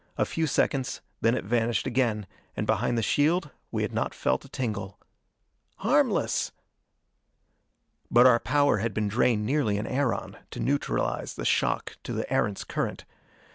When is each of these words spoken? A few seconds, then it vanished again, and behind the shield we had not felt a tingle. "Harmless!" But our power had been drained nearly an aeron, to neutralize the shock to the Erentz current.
A 0.17 0.25
few 0.25 0.47
seconds, 0.47 1.01
then 1.19 1.35
it 1.35 1.45
vanished 1.45 1.85
again, 1.85 2.25
and 2.57 2.65
behind 2.65 2.97
the 2.97 3.03
shield 3.03 3.51
we 3.69 3.83
had 3.83 3.93
not 3.93 4.15
felt 4.15 4.43
a 4.43 4.49
tingle. 4.49 4.97
"Harmless!" 5.75 6.51
But 8.09 8.25
our 8.25 8.39
power 8.39 8.77
had 8.77 8.95
been 8.95 9.07
drained 9.07 9.45
nearly 9.45 9.77
an 9.77 9.85
aeron, 9.85 10.37
to 10.49 10.59
neutralize 10.59 11.35
the 11.35 11.45
shock 11.45 11.97
to 12.01 12.13
the 12.13 12.25
Erentz 12.33 12.63
current. 12.63 13.05